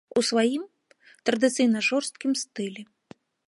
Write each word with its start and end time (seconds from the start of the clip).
У 0.19 0.21
сваім, 0.29 0.63
традыцыйна 1.31 1.79
жорсткім 1.91 2.31
стылі. 2.47 2.83